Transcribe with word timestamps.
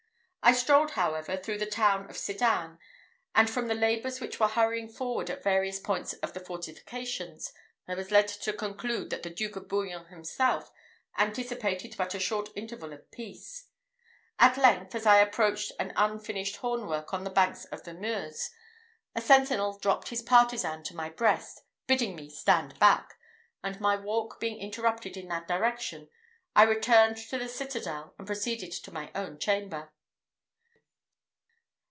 I 0.43 0.53
strolled, 0.53 0.91
however, 0.93 1.37
through 1.37 1.59
the 1.59 1.67
town 1.67 2.09
of 2.09 2.17
Sedan; 2.17 2.79
and 3.35 3.47
from 3.47 3.67
the 3.67 3.75
labours 3.75 4.19
which 4.19 4.39
were 4.39 4.47
hurrying 4.47 4.89
forward 4.89 5.29
at 5.29 5.43
various 5.43 5.79
points 5.79 6.13
of 6.13 6.33
the 6.33 6.39
fortifications, 6.39 7.53
I 7.87 7.93
was 7.93 8.09
led 8.09 8.27
to 8.27 8.51
conclude 8.51 9.11
that 9.11 9.21
the 9.21 9.29
Duke 9.29 9.55
of 9.55 9.67
Bouillon 9.69 10.07
himself 10.07 10.71
anticipated 11.15 11.95
but 11.95 12.15
a 12.15 12.19
short 12.19 12.49
interval 12.55 12.91
of 12.91 13.09
peace. 13.11 13.67
At 14.39 14.57
length, 14.57 14.95
as 14.95 15.05
I 15.05 15.19
approached 15.19 15.73
an 15.79 15.93
unfinished 15.95 16.57
hornwork 16.57 17.13
on 17.13 17.23
the 17.23 17.29
banks 17.29 17.65
of 17.65 17.83
the 17.83 17.93
Meuse, 17.93 18.49
a 19.15 19.21
sentinel 19.21 19.77
dropped 19.77 20.09
his 20.09 20.23
partisan 20.23 20.83
to 20.85 20.95
my 20.95 21.09
breast, 21.09 21.61
bidding 21.85 22.15
me 22.15 22.31
stand 22.31 22.77
back; 22.79 23.13
and, 23.63 23.79
my 23.79 23.95
walk 23.95 24.39
being 24.39 24.57
interrupted 24.57 25.15
in 25.15 25.27
that 25.27 25.47
direction, 25.47 26.09
I 26.55 26.63
returned 26.63 27.17
to 27.17 27.37
the 27.37 27.47
citadel 27.47 28.15
and 28.17 28.25
proceeded 28.25 28.71
to 28.71 28.91
my 28.91 29.11
own 29.13 29.37
chamber. 29.37 29.93